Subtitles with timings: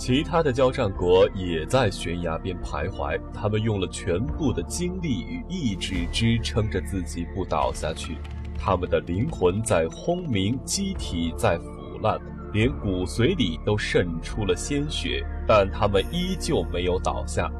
[0.00, 8.16] 其他的交战国也在悬崖边徘徊，他们用了全部的精力与意志支撑着自己不倒下去。
[8.58, 12.18] 他们的灵魂在轰鸣，机体在腐烂，
[12.54, 17.52] 连骨髓里都渗出了鲜血，但他们依旧没有倒下。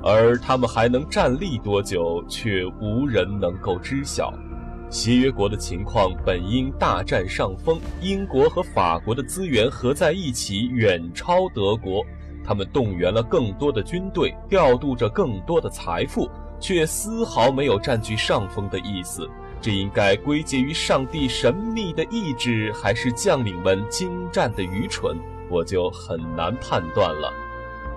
[0.00, 4.32] 而他们还能站立多久，却无人能够知晓。
[4.90, 12.04] 协约国的情况本应大占上风，英国和法国的资源合在一起远超德国，
[12.44, 19.30] 他们动员了更多的军队，调度着更多的财富，却丝毫没有占据上风的意思。
[19.62, 25.16] 这应该归结于上帝神秘的意志，还是将领们精湛的愚蠢？
[25.48, 27.32] 我就很难判断了。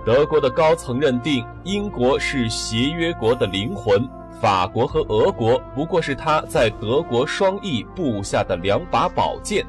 [0.04, 4.08] 德国的高层认定，英国是协约国的灵魂。
[4.40, 9.64] 法国和俄国不过是他在德国双翼布下的两把宝剑，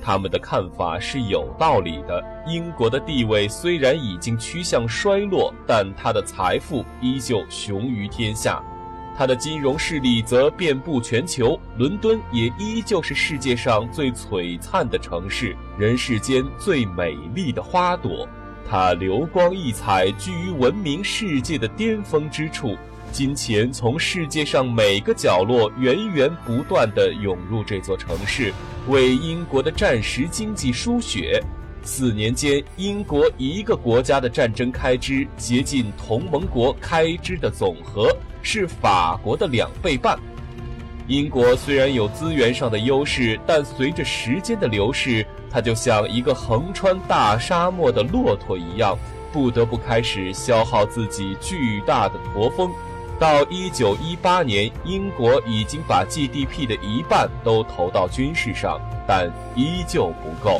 [0.00, 2.22] 他们的看法是有道理的。
[2.46, 8.62] 英国的地位虽然已经趋向衰落，但他的财富依旧雄于天下，
[9.16, 18.28] 他的金融势力则遍布全球，伦敦也依旧是世界上最璀璨的城市，人世间最美丽的花朵，
[18.68, 22.76] 它流光溢彩，居于文明世界的巅峰之处。
[23.10, 28.52] 金钱从世界上每个角落源源不断地涌入这座城市，
[28.88, 31.42] 为英国的战时经济输血。
[31.82, 40.18] 四年间，英国一个国家的战争开支接近同盟国开支的总和，是法国的两倍半。
[41.08, 48.96] 英国虽然有资源上的优势，但随着时间的流逝，它就像一个横穿大沙漠的骆驼一样，
[49.32, 52.70] 不得不开始消耗自己巨大的驼峰。
[53.20, 60.58] 到一九一八年，英国已经把 GDP 的一半都投到军事上，但依旧不够。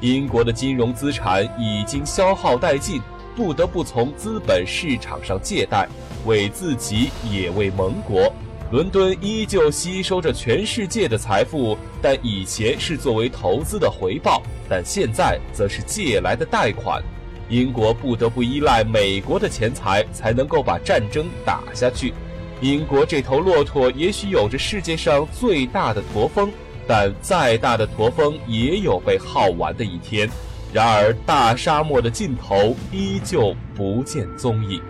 [0.00, 3.02] 英国的金融资产已经消耗殆尽，
[3.34, 5.88] 不得不从资本市场上借贷，
[6.26, 8.32] 为自己也为盟国。
[8.70, 17.02] 伦敦依旧吸收着全世界的财富，但以前是作为投资的回报，但现在则是借来的贷款。
[17.48, 22.12] 英国不得不依赖美国的钱财才能够把战争打下去。
[22.60, 26.50] 英国这头骆驼也许有着世界上最大的驼峰，
[26.86, 30.28] 但再大的驼峰也有被耗完的一天。
[30.72, 34.80] 然而，大沙漠的尽头依旧不见踪影。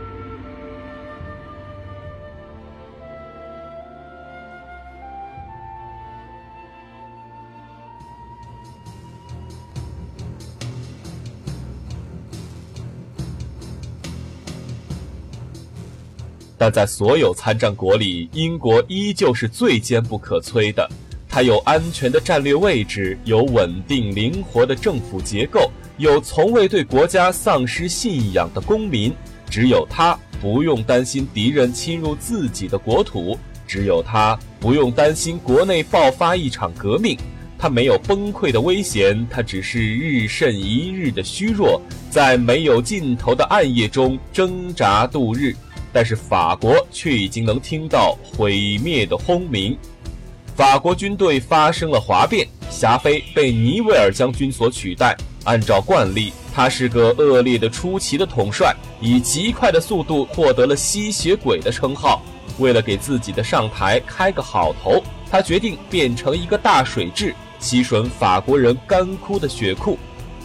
[16.59, 20.89] 但在所有参战国里，英国依旧是最坚不可摧的。
[21.29, 29.13] 它有安全的战略位置，有稳定灵活的政府结构，有从未对国家丧失信仰的公民。
[29.51, 37.19] 只有它不用担心敌人侵入自己的国土，只有它不用担心国内爆发一场革命。
[37.59, 41.81] 它没有崩溃的危险，它只是日甚一日的虚弱，
[42.11, 45.55] 在没有尽头的暗夜中挣扎度日。
[45.97, 49.75] 但是法国却已经能听到毁灭的轰鸣，
[50.55, 55.17] 法国军队发生了哗变，霞飞被尼维尔将军所取代。
[55.45, 62.21] 按照惯例，他是个恶劣的出奇的统帅，以极快的速度获得了吸血鬼的称号。
[62.59, 69.99] 为了给自己的上台开个好头，他决定变成一个大水蛭，吸吮法国人干枯的血库。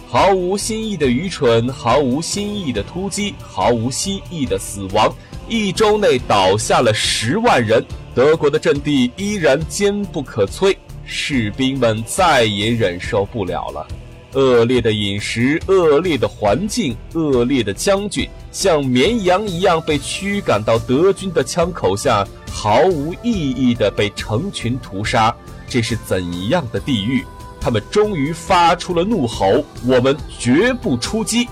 [0.08, 5.14] 毫无新意的愚蠢，毫无新意的突击，毫无新意的死亡。
[5.48, 13.86] 一周内倒下了十万人，德国的阵地依然坚不可摧，士兵们再也忍受不了了。
[14.34, 25.34] 恶劣的饮食，恶劣的环境，恶劣的将军，像绵羊一样被驱赶到德军的枪口下，毫无意义地被成群屠杀。
[25.68, 27.24] 这是怎样的地狱？
[27.60, 31.46] 他们终于发出了怒吼：“我们绝不出击！”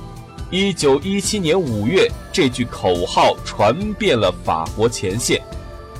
[0.52, 5.40] 一九一七年五月，这句口号传遍了法国前线，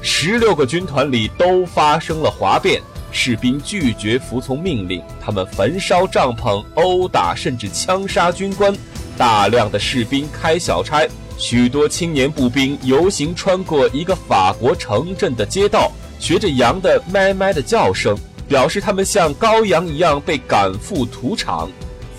[0.02, 2.82] 十六个军团里都发生了哗变，
[3.12, 8.76] 士兵拒绝服从命令，他们焚烧帐篷、殴打甚至枪杀军官，
[9.16, 11.06] 大量的士兵开小差，
[11.38, 18.18] 许多青年步兵游行穿过一个法国城镇的街道，学着羊的咩咩的叫声，
[18.48, 21.70] 表示他们像羔羊一样被赶赴屠场。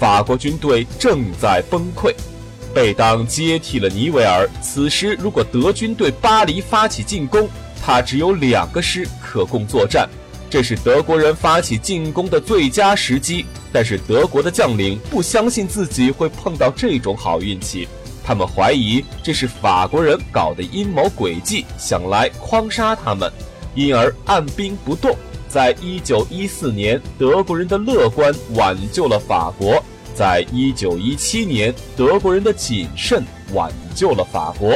[0.01, 2.12] 法国军队正在崩溃，
[2.74, 4.50] 贝当接替了尼维尔。
[4.59, 7.48] 此时，如果德军对巴黎发起进攻，
[7.80, 10.09] 他只有两个师可供作战，
[10.50, 13.45] 这是德国人发起进攻的最佳时机。
[13.71, 17.88] 但是德国的将领不相信自己会碰到这种好运气，
[18.24, 23.31] 他们怀疑这是法国人搞的阴谋诡计，想来诓杀他们，
[23.75, 25.15] 因而按兵不动。
[25.51, 29.83] 在一九一四年，德国人的乐观挽救了法国；
[30.15, 33.21] 在一九一七年，德国人的谨慎
[33.53, 34.74] 挽救了法国。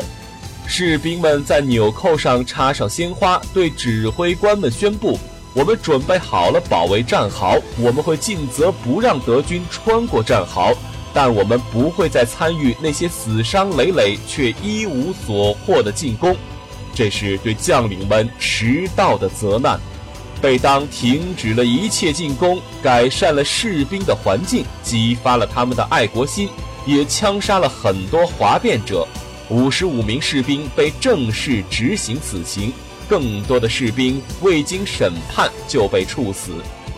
[0.68, 5.18] 士兵们在纽扣上插上鲜花，对指挥官们宣布
[5.56, 10.74] ：“我们准备好了保卫战壕，我们会尽责不让德军穿过战壕，
[11.14, 16.36] 但我们不会再参与那些死伤累累却一无所获的进攻。”
[16.94, 19.80] 这是对将领们迟到的责难。
[20.42, 26.50] 贝当停止了一切进攻，改善了士兵的环境，激发了他们的爱国心，
[26.86, 29.08] 也枪杀了很多哗变者。
[29.50, 32.74] 五十五名士兵被正式执行死刑，
[33.08, 36.52] 更多的士兵未经审判就被处死。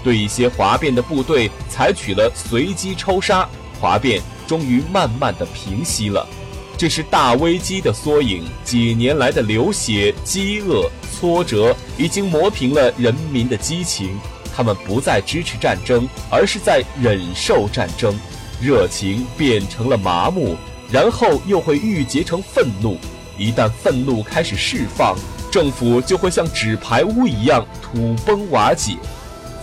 [0.04, 3.48] 对一些哗变的部队采取了随机抽杀，
[3.82, 6.26] 哗变终于慢慢的平息了。
[6.78, 8.44] 这是大危机的缩影。
[8.64, 14.18] 几年来的流血、饥饿、挫折已经磨平了人民的激情，
[14.56, 18.18] 他们不再支持战争，而是在忍受战争。
[18.62, 20.56] 热情变成了麻木。
[20.90, 22.98] 然后又会郁结成愤怒，
[23.38, 25.18] 一旦愤怒开始释放，
[25.52, 28.96] 政府就会像纸牌屋一样土崩瓦解。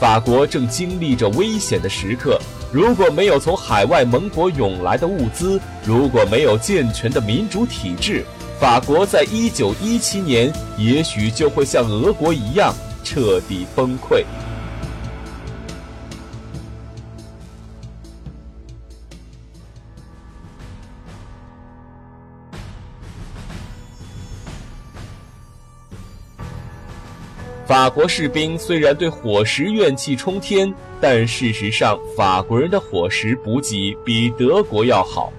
[0.05, 2.39] 法国正经历着危险的时刻，
[2.71, 8.23] 如果没有从海外盟国涌来的物资，如果没有健全的民主体制，
[8.61, 14.23] 法国在一九一七年也许就会像俄国一样彻底崩溃。
[27.67, 35.33] 法国士兵虽然对伙食怨气冲天，但事实上，法国人的伙食补给比德国要好。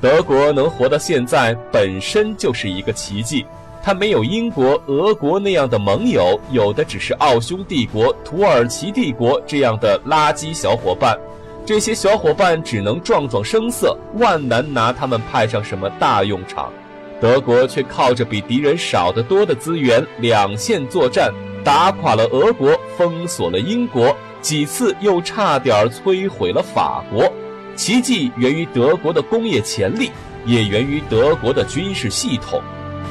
[0.00, 3.46] 德国能活到现在本身就是一个奇迹。
[3.82, 11.16] 它没有英国、俄国那样的盟友，有的只是奥匈帝国、土耳其帝国这样的垃圾小伙伴。
[11.64, 16.72] 这些小伙伴只能壮壮声色，万难拿他们派上什么大用场。
[17.20, 21.32] 德国却靠着比敌人少得多的资源，两线作战。
[21.62, 27.30] 打垮了俄国，封锁了英国，几次又差点摧毁了法国。
[27.76, 30.10] 奇迹源于德国的工业潜力，
[30.44, 32.62] 也源于德国的军事系统。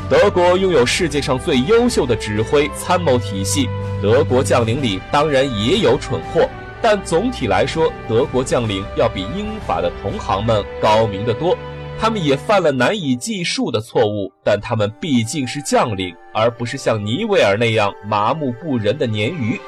[0.10, 3.70] 德国拥有世界上最优秀的指挥参谋体系。
[4.02, 6.48] 德国将领里当然也有蠢货，
[6.82, 11.56] 但总体来说，德国将领要比英法的同行们高明得多。
[12.02, 19.60] 他们也犯了难以计数的错误，但他们毕竟是将领，而不是像尼维尔那样麻木不仁的鲶鱼。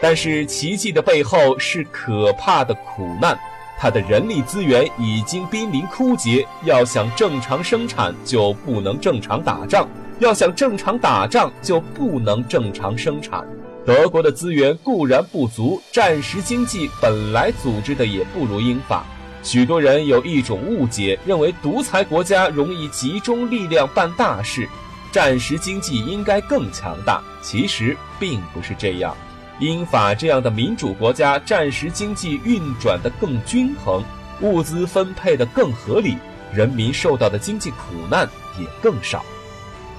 [0.00, 3.38] 但是奇迹的背后是可怕的苦难，
[3.78, 6.44] 他的人力资源已经濒临枯竭。
[6.64, 9.86] 要想正常生产，就不能正常打仗；
[10.18, 13.46] 要想正常打仗，就不能正常生产。
[13.86, 19.06] 德国的资源固然不足，战时经济本来组织的也不如英法。
[19.42, 24.68] 许多人有一种误解，认为独裁国家容易集中力量办大事，
[25.10, 27.22] 战时经济应该更强大。
[27.40, 29.16] 其实并不是这样，
[29.58, 34.02] 英法这样的民主国家，战时经济运转得更均衡，
[34.40, 36.16] 物资分配得更合理，
[36.52, 39.24] 人民受到的经济苦难也更少。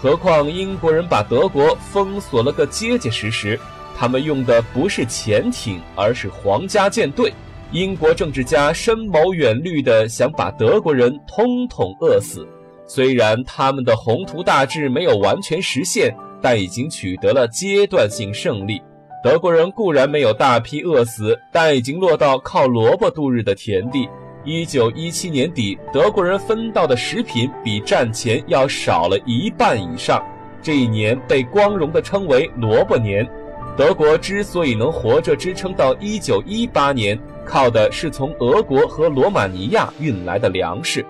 [0.02, 3.60] 何况英国人把德国封锁了个结结实实，
[3.98, 7.34] 他们用的不是潜艇，而是皇家舰队。
[7.72, 12.48] 英国政治家深谋远虑地想把德国人通通饿死，
[12.88, 16.12] 虽然他们的宏图大志没有完全实现，
[16.42, 18.82] 但已经取得了阶段性胜利。
[19.24, 24.10] 德国人固然没有大批饿死，但已经落到靠萝卜度日的田地。
[24.44, 30.20] 一九一七年底，德国人分到的食品比战前要少了一半以上，
[30.60, 33.30] 这一年被光荣地称为“萝卜年”。
[33.78, 41.06] 德国之所以能活着支撑到一九一八年，靠的是从俄国和罗马尼亚运来的粮食。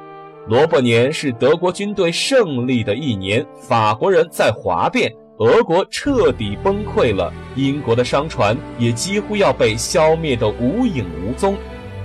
[0.47, 11.55] 萝卜年是德国军队胜利的一年，法国人在哗变，俄国彻底崩溃了，英国的商船也几乎要被消灭得无影无踪。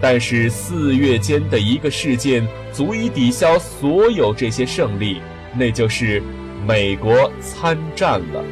[0.01, 5.23] 但是四月间的一个事件足以抵消所有这些胜利，
[5.57, 6.23] 那就是
[6.67, 8.45] 美国参战了。